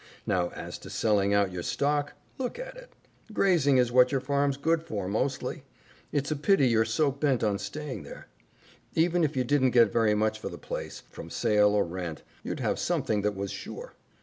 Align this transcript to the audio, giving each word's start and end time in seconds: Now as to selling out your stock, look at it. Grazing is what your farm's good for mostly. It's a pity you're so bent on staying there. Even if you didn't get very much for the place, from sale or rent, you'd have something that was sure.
Now 0.25 0.49
as 0.55 0.79
to 0.79 0.89
selling 0.89 1.31
out 1.31 1.51
your 1.51 1.61
stock, 1.61 2.13
look 2.39 2.57
at 2.57 2.75
it. 2.75 2.89
Grazing 3.33 3.77
is 3.77 3.91
what 3.91 4.11
your 4.11 4.19
farm's 4.19 4.57
good 4.57 4.81
for 4.81 5.07
mostly. 5.07 5.61
It's 6.11 6.31
a 6.31 6.35
pity 6.35 6.67
you're 6.67 6.85
so 6.85 7.11
bent 7.11 7.43
on 7.43 7.59
staying 7.59 8.01
there. 8.01 8.27
Even 8.95 9.23
if 9.23 9.37
you 9.37 9.43
didn't 9.43 9.69
get 9.69 9.93
very 9.93 10.15
much 10.15 10.39
for 10.39 10.49
the 10.49 10.57
place, 10.57 11.03
from 11.11 11.29
sale 11.29 11.69
or 11.75 11.85
rent, 11.85 12.23
you'd 12.41 12.61
have 12.61 12.79
something 12.79 13.21
that 13.21 13.35
was 13.35 13.51
sure. 13.51 13.93